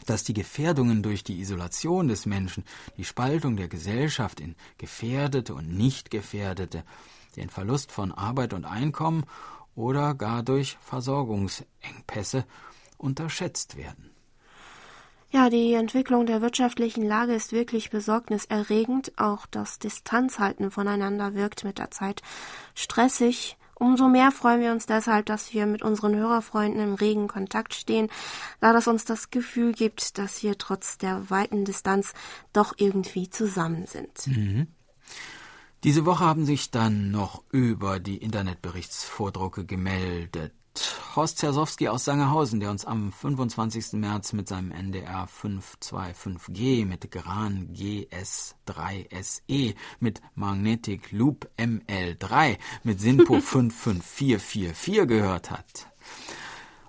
[0.06, 2.64] dass die Gefährdungen durch die Isolation des Menschen,
[2.96, 6.84] die Spaltung der Gesellschaft in gefährdete und nicht gefährdete,
[7.36, 9.24] den Verlust von Arbeit und Einkommen
[9.74, 12.44] oder gar durch Versorgungsengpässe
[12.96, 14.11] unterschätzt werden.
[15.32, 19.12] Ja, die Entwicklung der wirtschaftlichen Lage ist wirklich besorgniserregend.
[19.18, 22.20] Auch das Distanzhalten voneinander wirkt mit der Zeit
[22.74, 23.56] stressig.
[23.74, 28.10] Umso mehr freuen wir uns deshalb, dass wir mit unseren Hörerfreunden im regen Kontakt stehen,
[28.60, 32.12] da das uns das Gefühl gibt, dass wir trotz der weiten Distanz
[32.52, 34.26] doch irgendwie zusammen sind.
[34.26, 34.66] Mhm.
[35.82, 40.52] Diese Woche haben sich dann noch über die Internetberichtsvordrucke gemeldet.
[41.14, 43.92] Horst Zersowski aus Sangerhausen, der uns am 25.
[43.94, 55.06] März mit seinem NDR 525G mit Gran GS3SE mit Magnetic Loop ML3 mit Sinpo 55444
[55.06, 55.91] gehört hat.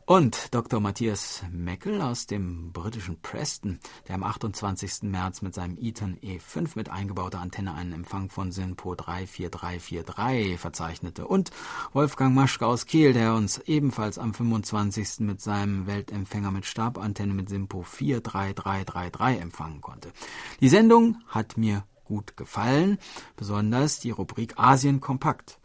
[0.06, 0.82] Und Dr.
[0.82, 5.04] Matthias Meckel aus dem britischen Preston, der am 28.
[5.04, 11.26] März mit seinem Eaton E5 mit eingebauter Antenne einen Empfang von SINPO 34343 verzeichnete.
[11.26, 11.52] Und
[11.94, 15.22] Wolfgang Maschke aus Kiel, der uns ebenfalls am 25.
[15.22, 20.12] mit seinem Weltempfänger mit Stabantenne mit SINPO 43333 empfangen konnte.
[20.60, 22.98] Die Sendung hat mir gut gefallen,
[23.38, 25.60] besonders die Rubrik Asien kompakt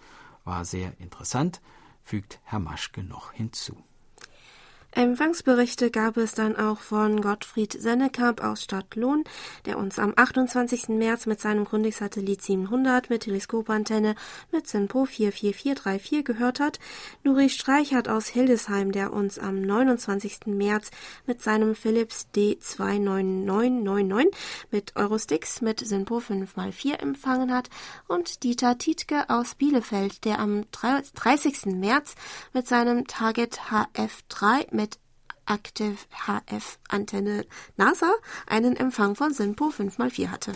[0.44, 1.60] war sehr interessant,
[2.04, 3.76] fügt Herr Maschke noch hinzu.
[4.98, 9.22] Empfangsberichte gab es dann auch von Gottfried Sennekamp aus Stadtlohn,
[9.64, 10.88] der uns am 28.
[10.88, 14.16] März mit seinem Grundig-Satellit 700 mit Teleskopantenne
[14.50, 16.80] mit SINPO 44434 gehört hat.
[17.22, 20.46] Nuri Streichert aus Hildesheim, der uns am 29.
[20.46, 20.90] März
[21.26, 24.32] mit seinem Philips D29999
[24.72, 27.70] mit Eurosticks mit SINPO 5x4 empfangen hat
[28.08, 31.66] und Dieter Tietke aus Bielefeld, der am 30.
[31.66, 32.16] März
[32.52, 34.87] mit seinem Target HF3 mit
[35.48, 38.12] Active HF Antenne NASA
[38.46, 40.52] einen Empfang von SINPO 5x4 hatte.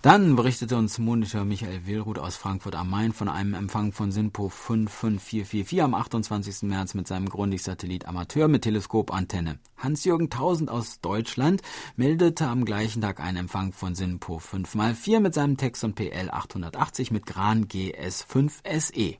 [0.00, 4.48] Dann berichtete uns Monitor Michael Willruth aus Frankfurt am Main von einem Empfang von SINPO
[4.48, 6.62] 55444 am 28.
[6.62, 9.58] März mit seinem Grundig-Satellit Amateur mit Teleskopantenne.
[9.76, 11.62] Hans-Jürgen Tausend aus Deutschland
[11.96, 17.26] meldete am gleichen Tag einen Empfang von SINPO 5x4 mit seinem Texon PL 880 mit
[17.26, 19.16] Gran GS5 SE.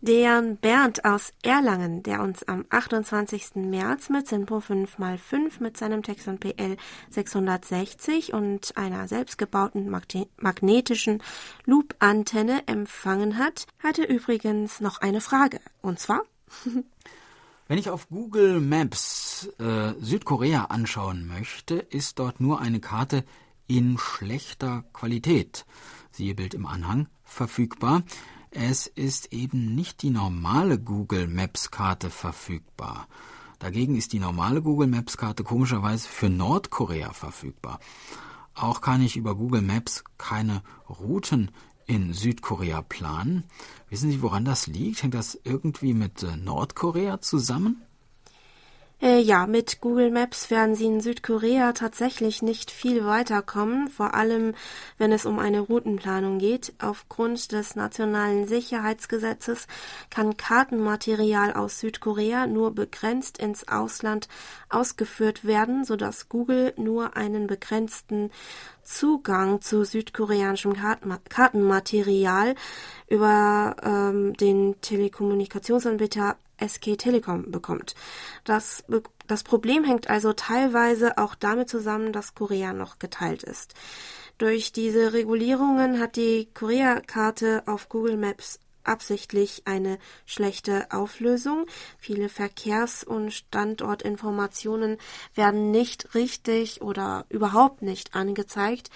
[0.00, 3.56] Dejan Bernd aus Erlangen, der uns am 28.
[3.56, 6.76] März mit Simpo 5x5 mit seinem Texon PL
[7.10, 9.90] 660 und einer selbstgebauten
[10.36, 11.20] magnetischen
[11.64, 15.58] Loop-Antenne empfangen hat, hatte übrigens noch eine Frage.
[15.82, 16.22] Und zwar?
[17.66, 23.24] Wenn ich auf Google Maps äh, Südkorea anschauen möchte, ist dort nur eine Karte
[23.66, 25.66] in schlechter Qualität,
[26.12, 28.04] siehe Bild im Anhang, verfügbar.
[28.50, 33.06] Es ist eben nicht die normale Google Maps Karte verfügbar.
[33.58, 37.80] Dagegen ist die normale Google Maps Karte komischerweise für Nordkorea verfügbar.
[38.54, 41.50] Auch kann ich über Google Maps keine Routen
[41.86, 43.44] in Südkorea planen.
[43.88, 45.02] Wissen Sie, woran das liegt?
[45.02, 47.82] Hängt das irgendwie mit äh, Nordkorea zusammen?
[49.00, 54.54] Äh, ja, mit Google Maps werden Sie in Südkorea tatsächlich nicht viel weiterkommen, vor allem
[54.96, 56.72] wenn es um eine Routenplanung geht.
[56.80, 59.68] Aufgrund des nationalen Sicherheitsgesetzes
[60.10, 64.26] kann Kartenmaterial aus Südkorea nur begrenzt ins Ausland
[64.68, 68.32] ausgeführt werden, sodass Google nur einen begrenzten
[68.82, 70.74] Zugang zu südkoreanischem
[71.28, 72.56] Kartenmaterial
[73.06, 77.94] über ähm, den Telekommunikationsanbieter SK Telekom bekommt.
[78.44, 78.84] Das,
[79.26, 83.74] das Problem hängt also teilweise auch damit zusammen, dass Korea noch geteilt ist.
[84.38, 91.66] Durch diese Regulierungen hat die Korea-Karte auf Google Maps absichtlich eine schlechte Auflösung.
[91.98, 94.96] Viele Verkehrs- und Standortinformationen
[95.34, 98.90] werden nicht richtig oder überhaupt nicht angezeigt.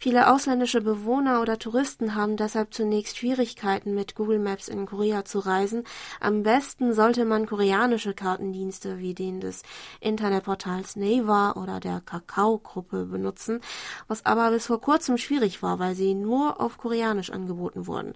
[0.00, 5.40] Viele ausländische Bewohner oder Touristen haben deshalb zunächst Schwierigkeiten, mit Google Maps in Korea zu
[5.40, 5.82] reisen.
[6.20, 9.64] Am besten sollte man koreanische Kartendienste wie den des
[10.00, 13.60] Internetportals Naver oder der Kakao-Gruppe benutzen,
[14.06, 18.12] was aber bis vor kurzem schwierig war, weil sie nur auf Koreanisch angeboten wurden.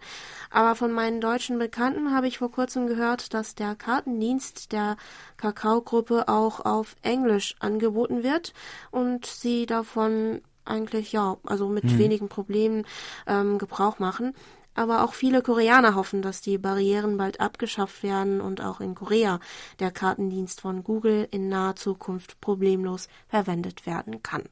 [0.51, 4.97] Aber von meinen deutschen Bekannten habe ich vor kurzem gehört, dass der Kartendienst der
[5.37, 8.55] Kakao-Gruppe auch auf Englisch angeboten wird
[8.93, 11.99] und sie davon eigentlich ja, also mit mhm.
[11.99, 12.85] wenigen Problemen
[13.27, 14.35] ähm, Gebrauch machen.
[14.75, 19.39] Aber auch viele Koreaner hoffen, dass die Barrieren bald abgeschafft werden und auch in Korea
[19.81, 24.45] der Kartendienst von Google in naher Zukunft problemlos verwendet werden kann.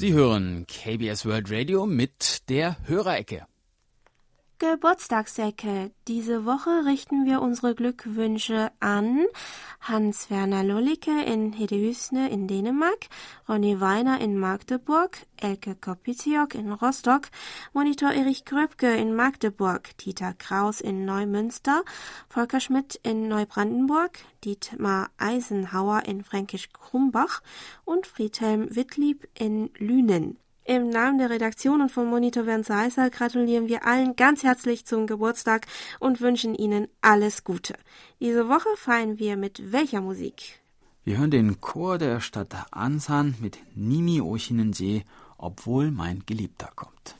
[0.00, 3.49] Sie hören KBS World Radio mit der Hörerecke.
[4.60, 5.90] Geburtstagsecke.
[6.06, 9.24] Diese Woche richten wir unsere Glückwünsche an
[9.80, 13.06] Hans-Werner Lollicke in Hedehusne in Dänemark,
[13.48, 17.30] Ronny Weiner in Magdeburg, Elke Kopitiok in Rostock,
[17.72, 21.82] Monitor Erich Gröbke in Magdeburg, Dieter Kraus in Neumünster,
[22.28, 27.40] Volker Schmidt in Neubrandenburg, Dietmar Eisenhauer in Fränkisch-Krumbach
[27.86, 30.36] und Friedhelm Wittlieb in Lünen.
[30.64, 35.06] Im Namen der Redaktion und vom Monitor Bernd Seisser gratulieren wir allen ganz herzlich zum
[35.06, 35.66] Geburtstag
[35.98, 37.74] und wünschen Ihnen alles Gute.
[38.20, 40.60] Diese Woche feiern wir mit welcher Musik?
[41.02, 45.02] Wir hören den Chor der Stadt Ansan mit Nimi Oshinenje,
[45.38, 47.16] obwohl mein Geliebter kommt.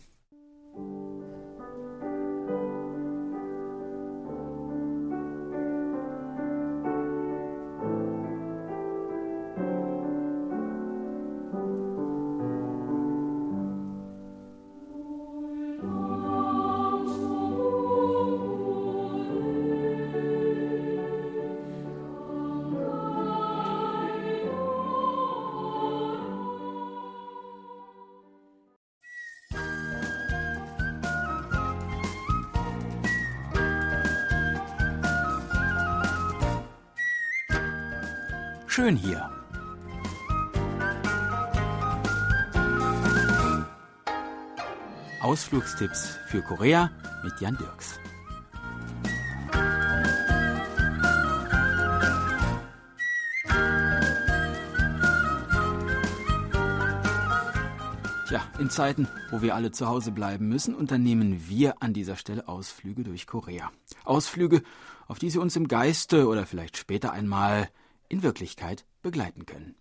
[38.70, 39.28] Schön hier.
[45.20, 46.88] Ausflugstipps für Korea
[47.24, 47.98] mit Jan Dirks.
[58.28, 62.46] Tja, in Zeiten, wo wir alle zu Hause bleiben müssen, unternehmen wir an dieser Stelle
[62.46, 63.72] Ausflüge durch Korea.
[64.04, 64.62] Ausflüge,
[65.08, 67.68] auf die Sie uns im Geiste oder vielleicht später einmal
[68.10, 69.74] in Wirklichkeit begleiten können.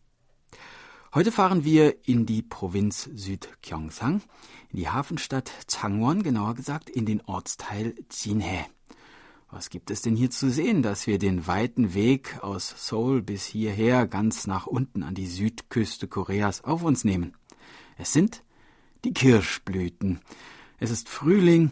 [1.13, 4.21] Heute fahren wir in die Provinz Südgyeongsang,
[4.69, 8.65] in die Hafenstadt Changwon, genauer gesagt in den Ortsteil Jinhae.
[9.49, 13.45] Was gibt es denn hier zu sehen, dass wir den weiten Weg aus Seoul bis
[13.45, 17.33] hierher ganz nach unten an die Südküste Koreas auf uns nehmen?
[17.97, 18.43] Es sind
[19.03, 20.19] die Kirschblüten.
[20.77, 21.71] Es ist Frühling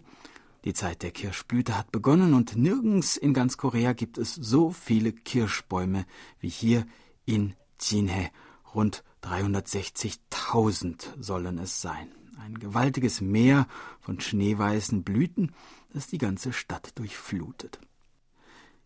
[0.66, 5.14] die Zeit der Kirschblüte hat begonnen und nirgends in ganz Korea gibt es so viele
[5.14, 6.06] Kirschbäume
[6.40, 6.86] wie hier
[7.26, 8.32] in Jinhae.
[8.74, 12.12] Rund 360.000 sollen es sein.
[12.40, 13.68] Ein gewaltiges Meer
[14.00, 15.54] von schneeweißen Blüten,
[15.94, 17.80] das die ganze Stadt durchflutet.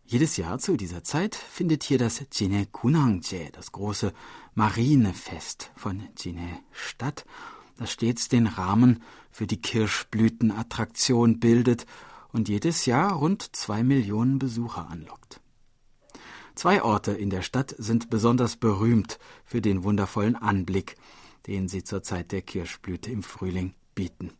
[0.04, 4.12] Jedes Jahr zu dieser Zeit findet hier das Jinhae Kunangje, das große
[4.54, 7.24] Marinefest von Jinhae statt
[7.82, 11.84] das stets den Rahmen für die Kirschblütenattraktion bildet
[12.32, 15.40] und jedes Jahr rund zwei Millionen Besucher anlockt.
[16.54, 20.94] Zwei Orte in der Stadt sind besonders berühmt für den wundervollen Anblick,
[21.48, 24.30] den sie zur Zeit der Kirschblüte im Frühling bieten.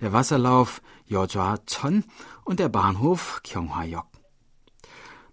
[0.00, 2.02] Der Wasserlauf Yeojwa-chon
[2.44, 4.06] und der Bahnhof Gyeonghwa-yok.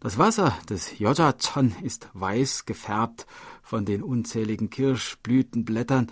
[0.02, 3.26] Das Wasser des Yeojwa-chon ist weiß gefärbt
[3.62, 6.12] von den unzähligen Kirschblütenblättern,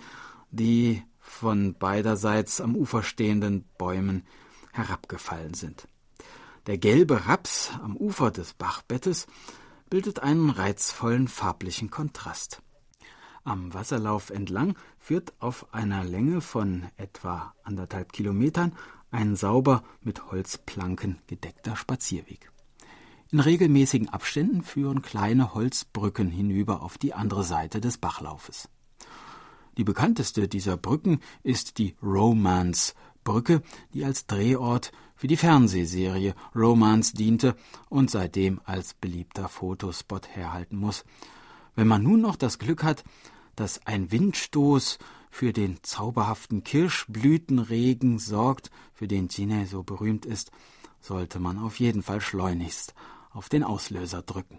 [0.50, 4.24] die von beiderseits am Ufer stehenden Bäumen
[4.72, 5.88] herabgefallen sind.
[6.66, 9.26] Der gelbe Raps am Ufer des Bachbettes
[9.90, 12.62] bildet einen reizvollen farblichen Kontrast.
[13.44, 18.76] Am Wasserlauf entlang führt auf einer Länge von etwa anderthalb Kilometern
[19.10, 22.52] ein sauber mit Holzplanken gedeckter Spazierweg.
[23.32, 28.68] In regelmäßigen Abständen führen kleine Holzbrücken hinüber auf die andere Seite des Bachlaufes.
[29.78, 33.62] Die bekannteste dieser Brücken ist die Romance-Brücke,
[33.94, 37.56] die als Drehort für die Fernsehserie Romance diente
[37.88, 41.04] und seitdem als beliebter Fotospot herhalten muss.
[41.74, 43.02] Wenn man nun noch das Glück hat,
[43.56, 44.98] dass ein Windstoß
[45.30, 50.50] für den zauberhaften Kirschblütenregen sorgt, für den Chine so berühmt ist,
[51.00, 52.94] sollte man auf jeden Fall schleunigst
[53.30, 54.58] auf den Auslöser drücken.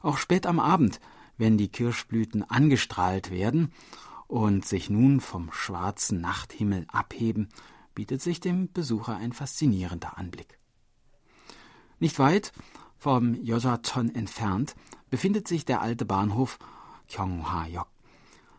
[0.00, 1.00] Auch spät am Abend,
[1.38, 3.72] wenn die Kirschblüten angestrahlt werden
[4.32, 7.50] und sich nun vom schwarzen Nachthimmel abheben,
[7.94, 10.58] bietet sich dem Besucher ein faszinierender Anblick.
[12.00, 12.50] Nicht weit
[12.96, 14.74] vom Yojaton entfernt
[15.10, 16.58] befindet sich der alte Bahnhof
[17.08, 17.88] Gyeonghwa-yok.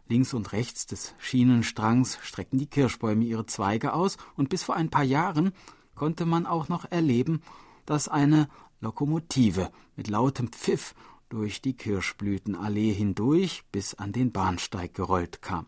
[0.08, 4.92] Links und rechts des Schienenstrangs strecken die Kirschbäume ihre Zweige aus, und bis vor ein
[4.92, 5.54] paar Jahren
[5.96, 7.42] konnte man auch noch erleben,
[7.88, 8.48] dass eine
[8.80, 10.94] Lokomotive mit lautem Pfiff
[11.34, 15.66] durch die Kirschblütenallee hindurch bis an den Bahnsteig gerollt kam.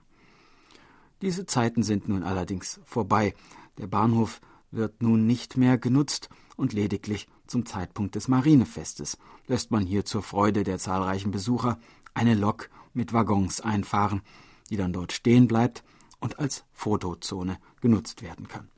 [1.24, 3.34] Diese Zeiten sind nun allerdings vorbei.
[3.80, 9.18] Der Bahnhof wird nun nicht mehr genutzt und lediglich zum Zeitpunkt des Marinefestes
[9.48, 11.80] lässt man hier zur Freude der zahlreichen Besucher
[12.14, 14.22] eine Lok mit Waggons einfahren,
[14.70, 15.84] die dann dort stehen bleibt
[16.20, 18.70] und als Fotozone genutzt werden kann.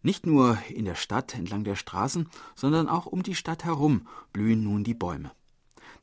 [0.00, 4.64] Nicht nur in der Stadt entlang der Straßen, sondern auch um die Stadt herum blühen
[4.64, 5.32] nun die Bäume.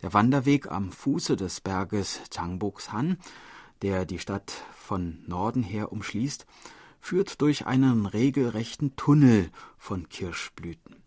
[0.02, 3.18] Der Wanderweg am Fuße des Berges Changbuksan,
[3.82, 6.46] der die Stadt von Norden her umschließt,
[7.00, 10.98] führt durch einen regelrechten Tunnel von Kirschblüten.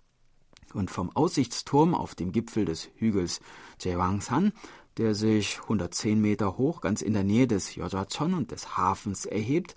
[0.73, 3.41] Und vom Aussichtsturm auf dem Gipfel des Hügels
[3.81, 4.53] Jewangsan,
[4.97, 9.75] der sich 110 Meter hoch ganz in der Nähe des Yojachon und des Hafens erhebt,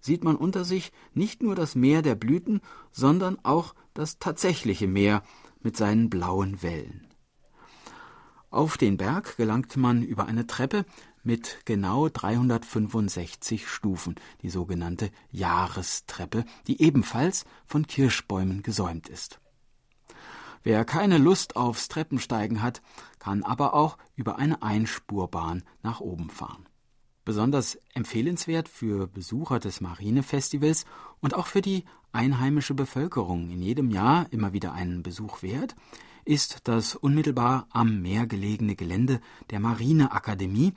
[0.00, 2.60] sieht man unter sich nicht nur das Meer der Blüten,
[2.92, 5.22] sondern auch das tatsächliche Meer
[5.62, 7.13] mit seinen blauen Wellen.
[8.54, 10.84] Auf den Berg gelangt man über eine Treppe
[11.24, 19.40] mit genau 365 Stufen, die sogenannte Jahrestreppe, die ebenfalls von Kirschbäumen gesäumt ist.
[20.62, 22.80] Wer keine Lust aufs Treppensteigen hat,
[23.18, 26.68] kann aber auch über eine Einspurbahn nach oben fahren.
[27.24, 30.84] Besonders empfehlenswert für Besucher des Marinefestivals
[31.20, 35.74] und auch für die einheimische Bevölkerung in jedem Jahr immer wieder einen Besuch wert,
[36.24, 39.20] ist das unmittelbar am Meer gelegene Gelände
[39.50, 40.72] der Marineakademie,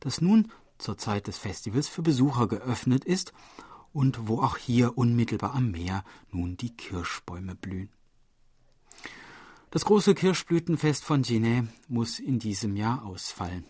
[0.00, 3.32] das nun zur Zeit des Festivals für Besucher geöffnet ist
[3.92, 7.90] und wo auch hier unmittelbar am Meer nun die Kirschbäume blühen.
[9.70, 13.64] Das große Kirschblütenfest von Ginet muss in diesem Jahr ausfallen.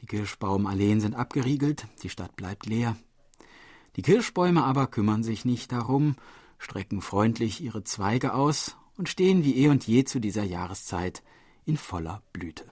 [0.00, 2.96] Die Kirschbaumalleen sind abgeriegelt, die Stadt bleibt leer.
[3.96, 6.16] Die Kirschbäume aber kümmern sich nicht darum,
[6.58, 11.22] strecken freundlich ihre Zweige aus und stehen wie eh und je zu dieser Jahreszeit
[11.64, 12.70] in voller Blüte.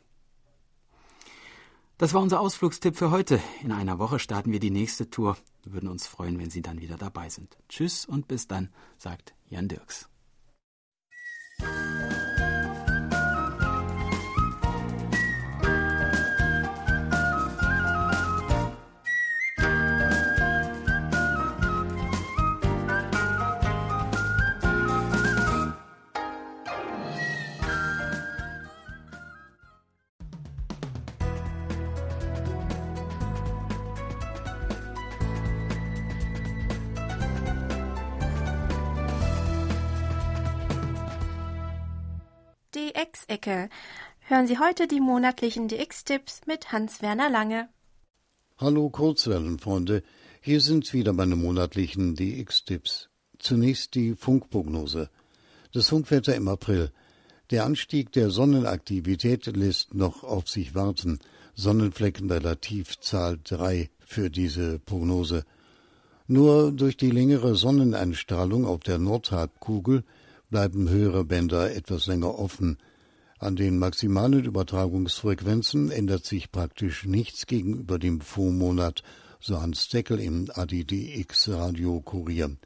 [1.97, 3.41] Das war unser Ausflugstipp für heute.
[3.62, 5.39] In einer Woche starten wir die nächste Tour.
[5.62, 7.57] Wir würden uns freuen, wenn Sie dann wieder dabei sind.
[7.70, 8.68] Tschüss und bis dann,
[8.99, 10.11] sagt Jan Dirks.
[44.37, 47.70] Hören Sie heute die monatlichen DX-Tipps mit Hans-Werner Lange.
[48.59, 50.03] Hallo Kurzwellenfreunde,
[50.43, 53.09] hier sind wieder meine monatlichen DX-Tipps.
[53.39, 55.09] Zunächst die Funkprognose.
[55.72, 56.91] Das Funkwetter im April.
[57.51, 61.18] Der Anstieg der Sonnenaktivität lässt noch auf sich warten.
[61.55, 65.45] Sonnenflecken Relativzahl 3 für diese Prognose.
[66.26, 70.05] Nur durch die längere Sonneneinstrahlung auf der Nordhalbkugel
[70.51, 72.76] bleiben höhere Bänder etwas länger offen.
[73.39, 79.03] An den maximalen Übertragungsfrequenzen ändert sich praktisch nichts gegenüber dem Vormonat,
[79.41, 82.57] so Hans Deckel im ADDX Radio Kurier.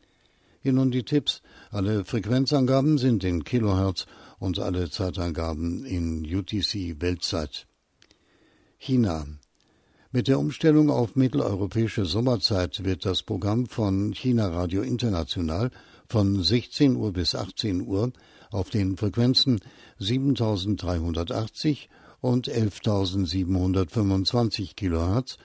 [0.63, 1.43] Hier nun die Tipps.
[1.71, 4.07] Alle Frequenzangaben sind in Kilohertz
[4.39, 7.67] und alle Zeitangaben in UTC Weltzeit.
[8.79, 9.27] China.
[10.13, 15.71] Mit der Umstellung auf mitteleuropäische Sommerzeit wird das Programm von China Radio International
[16.09, 18.13] von 16 Uhr bis 18 Uhr
[18.51, 19.61] auf den Frequenzen
[19.99, 21.89] 7380
[22.21, 25.39] und 11725 kHz,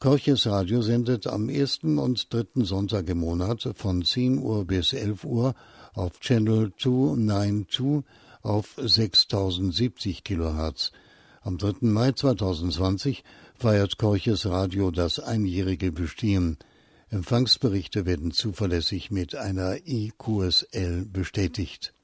[0.00, 5.22] Korches Radio sendet am ersten und dritten Sonntag im Monat von 10 Uhr bis 11
[5.22, 5.54] Uhr
[5.94, 8.02] auf Channel 292
[8.42, 10.90] auf 6070 Kilohertz.
[11.42, 11.74] Am 3.
[11.82, 13.22] Mai 2020
[13.54, 16.58] feiert Korches Radio das einjährige Bestehen.
[17.10, 21.94] Empfangsberichte werden zuverlässig mit einer IQSL bestätigt.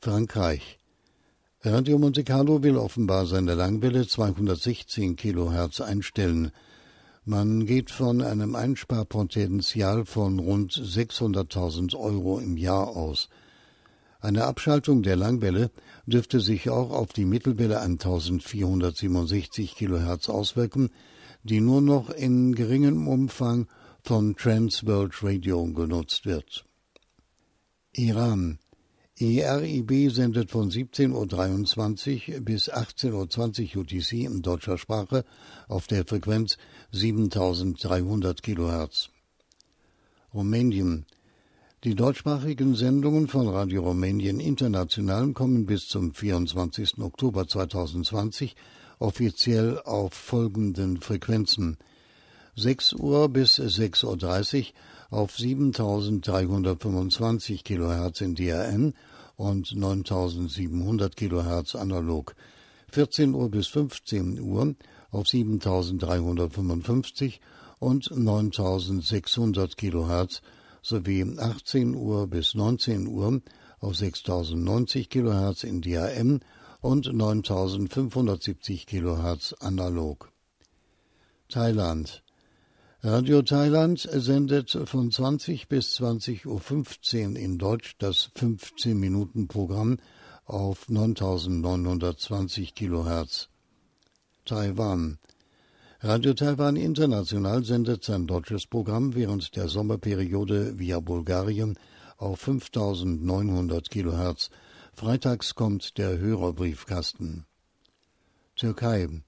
[0.00, 0.80] Frankreich.
[1.62, 6.50] Radio Monte Carlo will offenbar seine Langwelle 216 Kilohertz einstellen.
[7.24, 13.28] Man geht von einem Einsparpotenzial von rund 600.000 Euro im Jahr aus.
[14.18, 15.70] Eine Abschaltung der Langwelle
[16.06, 20.90] dürfte sich auch auf die Mittelwelle 1467 kHz auswirken,
[21.42, 23.66] die nur noch in geringem Umfang
[24.02, 26.64] von Transworld Radio genutzt wird.
[27.92, 28.58] Iran
[29.18, 35.24] ERIB sendet von 17.23 Uhr bis 18.20 Uhr UTC in deutscher Sprache
[35.68, 36.56] auf der Frequenz
[36.90, 39.10] 7300 kHz.
[40.34, 41.06] Rumänien
[41.84, 46.98] die deutschsprachigen Sendungen von Radio Rumänien International kommen bis zum 24.
[46.98, 48.54] Oktober 2020
[49.02, 51.76] offiziell auf folgenden Frequenzen.
[52.54, 54.66] 6 Uhr bis 6.30 Uhr
[55.10, 58.94] auf 7325 kHz in DRN
[59.36, 62.36] und 9700 kHz analog,
[62.92, 64.74] 14 Uhr bis 15 Uhr
[65.10, 67.40] auf 7355
[67.78, 70.40] und 9600 kHz
[70.82, 73.40] sowie 18 Uhr bis 19 Uhr
[73.80, 76.40] auf 6090 kHz in DAM
[76.82, 80.30] und 9570 kHz analog.
[81.48, 82.22] Thailand
[83.04, 89.98] Radio Thailand sendet von 20 bis 20.15 Uhr in Deutsch das 15-Minuten-Programm
[90.44, 93.48] auf 9920 kHz.
[94.44, 95.18] Taiwan
[96.00, 101.78] Radio Taiwan International sendet sein deutsches Programm während der Sommerperiode via Bulgarien
[102.16, 104.50] auf 5900 kHz.
[104.94, 107.46] Freitags kommt der Hörerbriefkasten.
[108.56, 109.22] Türkei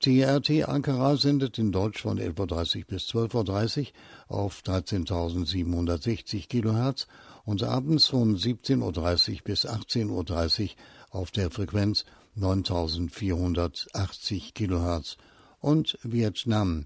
[0.00, 3.92] TRT Ankara sendet in Deutsch von 11.30 Uhr bis 12.30
[4.28, 7.06] Uhr auf 13.760 kHz
[7.44, 8.92] und abends von 17.30 Uhr
[9.44, 10.68] bis 18.30 Uhr
[11.10, 12.04] auf der Frequenz
[12.34, 15.16] 9480 kHz
[15.60, 16.84] und Vietnam.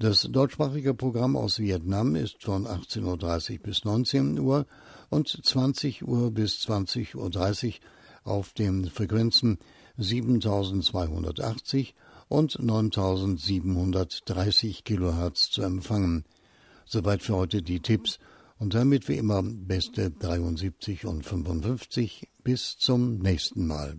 [0.00, 4.66] Das deutschsprachige Programm aus Vietnam ist von 18.30 Uhr bis 19 Uhr
[5.12, 7.30] und 20 Uhr bis 20.30 Uhr
[8.24, 9.58] auf den Frequenzen
[9.98, 11.94] 7280
[12.28, 16.24] und 9730 kHz zu empfangen.
[16.86, 18.18] Soweit für heute die Tipps
[18.58, 23.98] und damit wie immer beste 73 und 55 bis zum nächsten Mal.